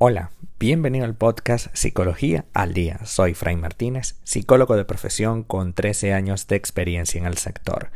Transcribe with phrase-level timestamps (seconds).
[0.00, 3.00] Hola, bienvenido al podcast Psicología al Día.
[3.04, 7.90] Soy Fray Martínez, psicólogo de profesión con 13 años de experiencia en el sector.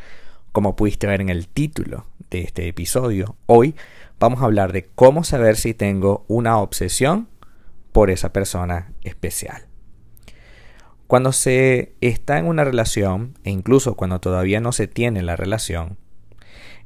[0.50, 3.76] Como pudiste ver en el título de este episodio, hoy
[4.18, 7.28] vamos a hablar de cómo saber si tengo una obsesión
[7.92, 9.68] por esa persona especial.
[11.06, 15.98] Cuando se está en una relación, e incluso cuando todavía no se tiene la relación,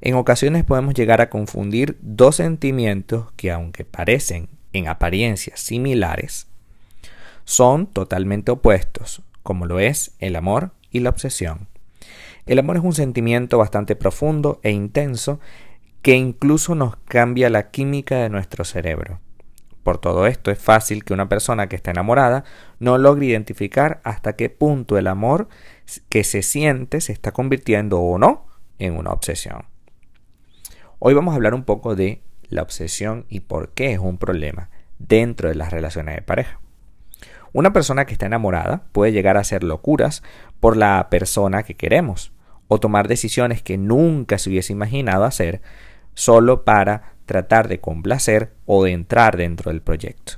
[0.03, 6.47] en ocasiones podemos llegar a confundir dos sentimientos que aunque parecen en apariencias similares,
[7.45, 11.69] son totalmente opuestos, como lo es el amor y la obsesión.
[12.47, 15.41] El amor es un sentimiento bastante profundo e intenso
[16.03, 19.21] que incluso nos cambia la química de nuestro cerebro.
[19.83, 22.45] Por todo esto es fácil que una persona que está enamorada
[22.81, 25.49] no logre identificar hasta qué punto el amor
[26.09, 28.47] que se siente se está convirtiendo o no
[28.79, 29.65] en una obsesión.
[30.99, 34.71] Hoy vamos a hablar un poco de la obsesión y por qué es un problema
[34.99, 36.61] dentro de las relaciones de pareja.
[37.53, 40.23] Una persona que está enamorada puede llegar a hacer locuras
[40.61, 42.33] por la persona que queremos
[42.69, 45.63] o tomar decisiones que nunca se hubiese imaginado hacer
[46.15, 50.35] solo para tratar de complacer o de entrar dentro del proyecto.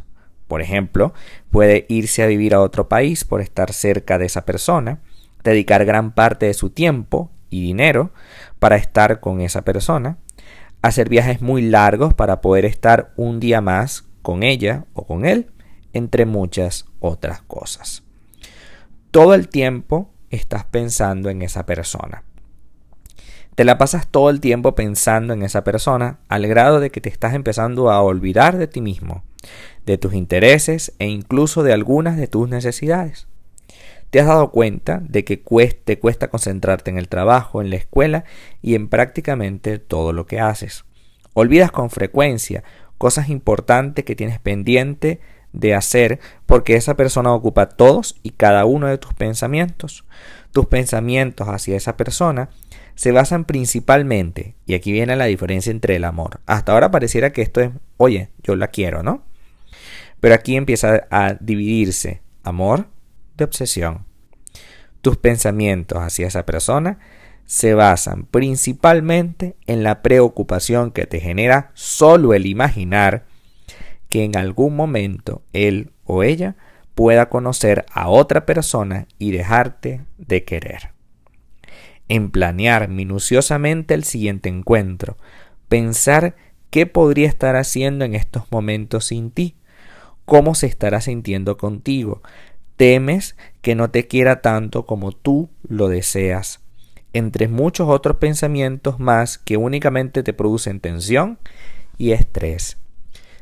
[0.47, 1.13] Por ejemplo,
[1.51, 5.01] puede irse a vivir a otro país por estar cerca de esa persona,
[5.45, 8.13] dedicar gran parte de su tiempo y dinero
[8.59, 10.17] para estar con esa persona,
[10.83, 15.51] hacer viajes muy largos para poder estar un día más con ella o con él,
[15.93, 18.03] entre muchas otras cosas.
[19.11, 22.25] Todo el tiempo estás pensando en esa persona.
[23.55, 27.09] Te la pasas todo el tiempo pensando en esa persona al grado de que te
[27.09, 29.25] estás empezando a olvidar de ti mismo,
[29.85, 33.27] de tus intereses e incluso de algunas de tus necesidades.
[34.11, 35.37] Te has dado cuenta de que
[35.85, 38.25] te cuesta concentrarte en el trabajo, en la escuela
[38.63, 40.85] y en prácticamente todo lo que haces.
[41.35, 42.65] Olvidas con frecuencia
[42.97, 45.21] cosas importantes que tienes pendiente
[45.53, 50.05] de hacer porque esa persona ocupa todos y cada uno de tus pensamientos.
[50.53, 52.51] Tus pensamientos hacia esa persona
[52.95, 56.41] se basan principalmente, y aquí viene la diferencia entre el amor.
[56.47, 59.23] Hasta ahora pareciera que esto es, oye, yo la quiero, ¿no?
[60.19, 62.89] Pero aquí empieza a dividirse amor
[63.39, 64.05] de obsesión.
[65.01, 66.99] Tus pensamientos hacia esa persona
[67.47, 73.25] se basan principalmente en la preocupación que te genera solo el imaginar
[74.11, 76.57] que en algún momento él o ella
[76.95, 80.91] pueda conocer a otra persona y dejarte de querer.
[82.09, 85.17] En planear minuciosamente el siguiente encuentro,
[85.69, 86.37] pensar
[86.71, 89.57] qué podría estar haciendo en estos momentos sin ti,
[90.25, 92.23] cómo se estará sintiendo contigo,
[92.79, 96.61] temes que no te quiera tanto como tú lo deseas
[97.13, 101.39] entre muchos otros pensamientos más que únicamente te producen tensión
[101.97, 102.77] y estrés.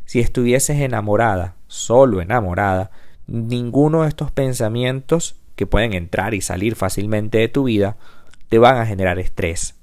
[0.04, 2.91] Si estuvieses enamorada, solo enamorada,
[3.26, 7.97] ninguno de estos pensamientos que pueden entrar y salir fácilmente de tu vida
[8.48, 9.74] te van a generar estrés,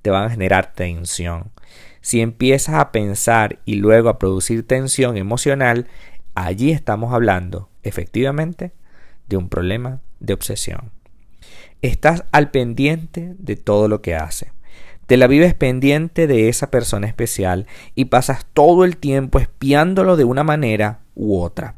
[0.00, 1.52] te van a generar tensión.
[2.00, 5.88] Si empiezas a pensar y luego a producir tensión emocional,
[6.34, 8.72] allí estamos hablando efectivamente
[9.28, 10.90] de un problema de obsesión.
[11.82, 14.52] Estás al pendiente de todo lo que hace.
[15.06, 20.24] Te la vives pendiente de esa persona especial y pasas todo el tiempo espiándolo de
[20.24, 21.74] una manera u otra.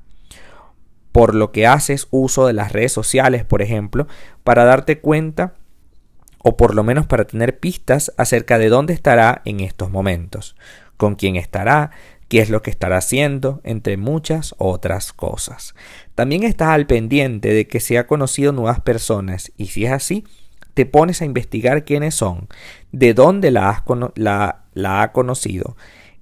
[1.11, 4.06] Por lo que haces uso de las redes sociales, por ejemplo,
[4.44, 5.55] para darte cuenta
[6.38, 10.55] o por lo menos para tener pistas acerca de dónde estará en estos momentos,
[10.97, 11.91] con quién estará,
[12.28, 15.75] qué es lo que estará haciendo, entre muchas otras cosas.
[16.14, 20.25] También estás al pendiente de que se ha conocido nuevas personas y si es así,
[20.75, 22.48] te pones a investigar quiénes son,
[22.92, 23.82] de dónde la,
[24.75, 25.76] la ha conocido,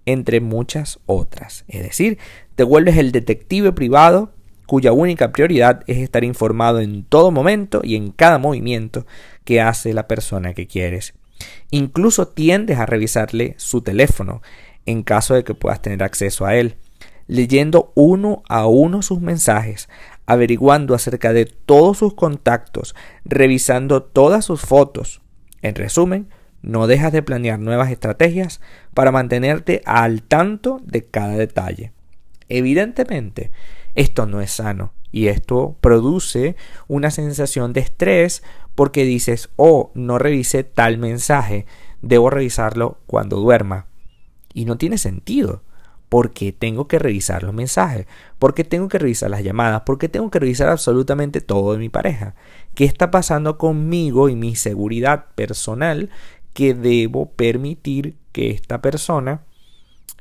[0.07, 1.65] entre muchas otras.
[1.67, 2.19] Es decir,
[2.55, 4.33] te vuelves el detective privado
[4.67, 9.07] cuya única prioridad es estar informado en todo momento y en cada movimiento
[9.45, 11.15] que hace la persona que quieres.
[11.71, 14.41] Incluso tiendes a revisarle su teléfono
[14.87, 16.77] en caso de que puedas tener acceso a él,
[17.27, 19.89] leyendo uno a uno sus mensajes,
[20.27, 22.95] averiguando acerca de todos sus contactos,
[23.25, 25.21] revisando todas sus fotos.
[25.63, 26.29] En resumen,
[26.63, 28.61] no dejas de planear nuevas estrategias
[28.95, 31.93] para mantenerte al tanto de cada detalle.
[32.49, 33.51] Evidentemente,
[33.95, 36.57] esto no es sano y esto produce
[36.89, 38.43] una sensación de estrés
[38.75, 41.67] porque dices, oh, no revisé tal mensaje,
[42.03, 43.87] debo revisarlo cuando duerma.
[44.55, 45.63] Y no tiene sentido.
[46.09, 48.07] Porque tengo que revisar los mensajes,
[48.39, 52.37] porque tengo que revisar las llamadas, porque tengo que revisar absolutamente todo de mi pareja.
[52.75, 56.11] ¿Qué está pasando conmigo y mi seguridad personal
[56.53, 59.43] que debo permitir que esta persona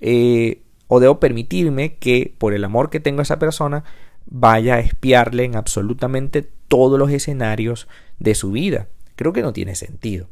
[0.01, 3.83] eh, o debo permitirme que por el amor que tengo a esa persona
[4.25, 7.87] vaya a espiarle en absolutamente todos los escenarios
[8.19, 8.87] de su vida.
[9.15, 10.27] Creo que no tiene sentido.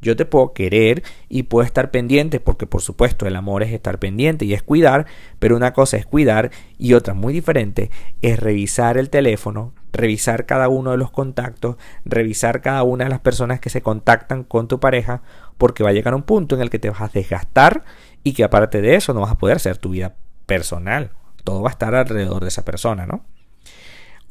[0.00, 3.98] Yo te puedo querer y puedo estar pendiente, porque por supuesto el amor es estar
[3.98, 5.06] pendiente y es cuidar,
[5.38, 10.68] pero una cosa es cuidar y otra muy diferente es revisar el teléfono, revisar cada
[10.68, 14.78] uno de los contactos, revisar cada una de las personas que se contactan con tu
[14.78, 15.22] pareja,
[15.56, 17.84] porque va a llegar un punto en el que te vas a desgastar
[18.22, 21.12] y que aparte de eso no vas a poder ser tu vida personal.
[21.44, 23.24] Todo va a estar alrededor de esa persona, ¿no?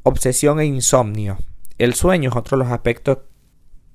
[0.03, 1.37] Obsesión e insomnio.
[1.77, 3.19] El sueño es otro de los aspectos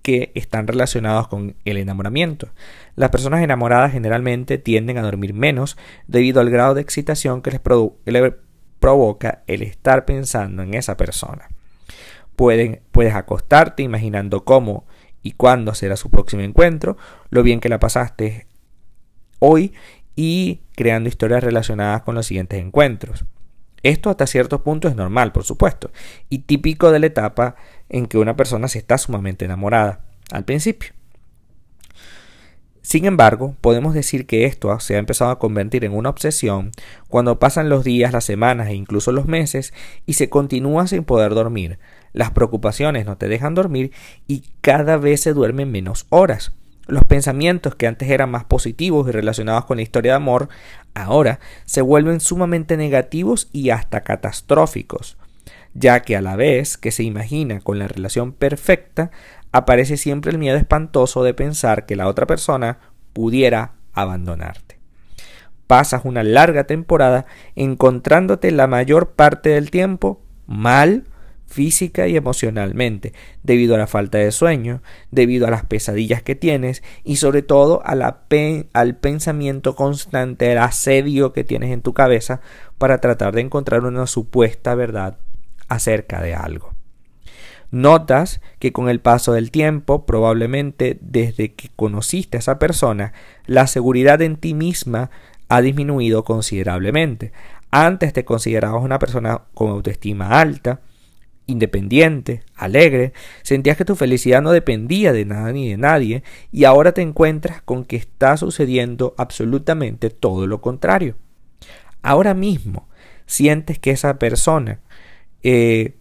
[0.08, 2.48] que están relacionados con el enamoramiento.
[2.96, 5.76] Las personas enamoradas generalmente tienden a dormir menos
[6.06, 7.60] debido al grado de excitación que les,
[8.78, 11.50] provoca el estar pensando en esa persona.
[12.36, 14.86] puedes acostarte imaginando cómo
[15.22, 16.96] y cuándo será su próximo encuentro,
[17.28, 18.46] lo bien que la pasaste
[19.40, 19.74] hoy
[20.16, 23.26] y creando historias relacionadas con los siguientes encuentros.
[23.82, 25.90] Esto hasta cierto punto es normal, por supuesto,
[26.30, 27.56] y típico de la etapa
[27.88, 30.00] en que una persona se está sumamente enamorada
[30.30, 30.92] al principio.
[32.88, 36.70] Sin embargo, podemos decir que esto se ha empezado a convertir en una obsesión
[37.08, 39.74] cuando pasan los días, las semanas e incluso los meses
[40.06, 41.78] y se continúa sin poder dormir.
[42.14, 43.92] Las preocupaciones no te dejan dormir
[44.26, 46.52] y cada vez se duermen menos horas.
[46.86, 50.48] Los pensamientos que antes eran más positivos y relacionados con la historia de amor,
[50.94, 55.18] ahora se vuelven sumamente negativos y hasta catastróficos,
[55.74, 59.10] ya que a la vez que se imagina con la relación perfecta,
[59.52, 62.78] aparece siempre el miedo espantoso de pensar que la otra persona
[63.12, 64.78] pudiera abandonarte.
[65.66, 71.04] Pasas una larga temporada encontrándote la mayor parte del tiempo mal,
[71.46, 73.12] física y emocionalmente,
[73.42, 77.82] debido a la falta de sueño, debido a las pesadillas que tienes y sobre todo
[77.84, 82.40] al pensamiento constante, al asedio que tienes en tu cabeza
[82.78, 85.18] para tratar de encontrar una supuesta verdad
[85.68, 86.74] acerca de algo.
[87.70, 93.12] Notas que con el paso del tiempo, probablemente desde que conociste a esa persona,
[93.46, 95.10] la seguridad en ti misma
[95.48, 97.32] ha disminuido considerablemente.
[97.70, 100.80] Antes te considerabas una persona con autoestima alta,
[101.46, 103.12] independiente, alegre,
[103.42, 106.22] sentías que tu felicidad no dependía de nada ni de nadie
[106.52, 111.16] y ahora te encuentras con que está sucediendo absolutamente todo lo contrario.
[112.02, 112.88] Ahora mismo
[113.26, 114.80] sientes que esa persona
[115.42, 115.96] eh,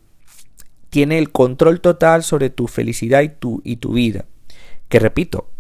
[0.90, 4.26] tiene el control total sobre tu felicidad y tu, y tu vida.
[4.90, 5.52] Que repito,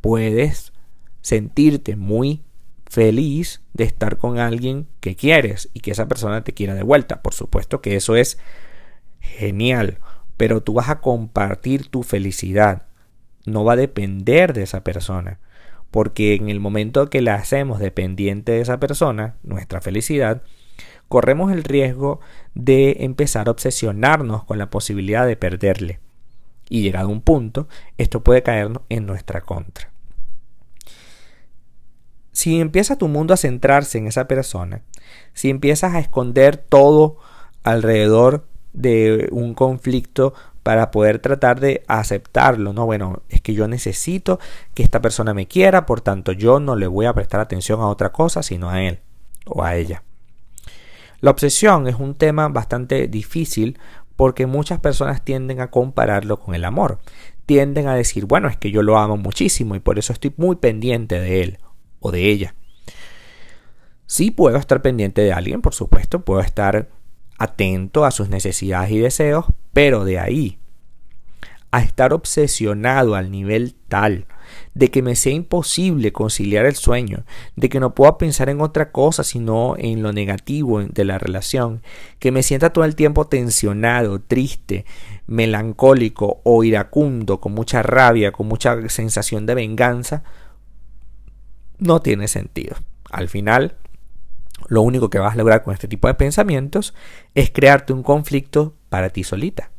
[0.00, 0.72] puedes
[1.20, 2.42] sentirte muy
[2.86, 7.22] feliz de estar con alguien que quieres y que esa persona te quiera de vuelta.
[7.22, 8.38] Por supuesto que eso es
[9.20, 9.98] genial,
[10.36, 12.86] pero tú vas a compartir tu felicidad.
[13.46, 15.40] No va a depender de esa persona,
[15.90, 20.42] porque en el momento que la hacemos dependiente de esa persona, nuestra felicidad,
[21.08, 22.20] corremos el riesgo
[22.54, 26.00] de empezar a obsesionarnos con la posibilidad de perderle.
[26.68, 27.68] Y llegado a un punto,
[27.98, 29.90] esto puede caer en nuestra contra.
[32.32, 34.82] Si empieza tu mundo a centrarse en esa persona,
[35.34, 37.18] si empiezas a esconder todo
[37.62, 40.34] alrededor de un conflicto
[40.64, 42.86] para poder tratar de aceptarlo, ¿no?
[42.86, 44.40] Bueno, es que yo necesito
[44.72, 47.86] que esta persona me quiera, por tanto yo no le voy a prestar atención a
[47.86, 48.98] otra cosa sino a él
[49.46, 50.02] o a ella.
[51.24, 53.78] La obsesión es un tema bastante difícil
[54.14, 56.98] porque muchas personas tienden a compararlo con el amor.
[57.46, 60.56] Tienden a decir, bueno, es que yo lo amo muchísimo y por eso estoy muy
[60.56, 61.58] pendiente de él
[62.00, 62.54] o de ella.
[64.04, 66.90] Sí puedo estar pendiente de alguien, por supuesto, puedo estar
[67.38, 70.58] atento a sus necesidades y deseos, pero de ahí
[71.74, 74.26] a estar obsesionado al nivel tal
[74.74, 77.24] de que me sea imposible conciliar el sueño,
[77.56, 81.82] de que no pueda pensar en otra cosa sino en lo negativo de la relación,
[82.20, 84.84] que me sienta todo el tiempo tensionado, triste,
[85.26, 90.22] melancólico o iracundo, con mucha rabia, con mucha sensación de venganza,
[91.78, 92.76] no tiene sentido.
[93.10, 93.78] Al final,
[94.68, 96.94] lo único que vas a lograr con este tipo de pensamientos
[97.34, 99.73] es crearte un conflicto para ti solita.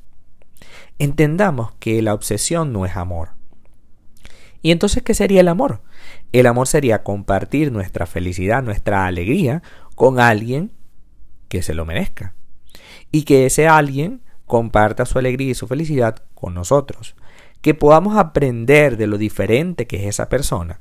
[1.00, 3.30] Entendamos que la obsesión no es amor.
[4.62, 5.82] ¿Y entonces qué sería el amor?
[6.32, 9.62] El amor sería compartir nuestra felicidad, nuestra alegría
[9.96, 10.72] con alguien
[11.50, 12.34] que se lo merezca.
[13.12, 17.16] Y que ese alguien comparta su alegría y su felicidad con nosotros
[17.62, 20.80] que podamos aprender de lo diferente que es esa persona,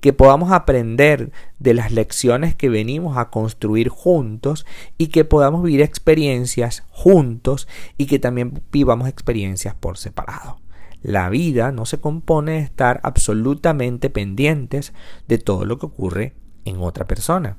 [0.00, 4.66] que podamos aprender de las lecciones que venimos a construir juntos
[4.98, 7.66] y que podamos vivir experiencias juntos
[7.96, 10.58] y que también vivamos experiencias por separado.
[11.02, 14.92] La vida no se compone de estar absolutamente pendientes
[15.28, 17.56] de todo lo que ocurre en otra persona.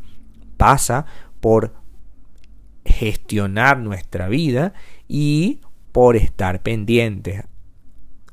[0.58, 1.06] pasa
[1.40, 1.74] por
[2.84, 4.74] gestionar nuestra vida
[5.08, 7.44] y por estar pendientes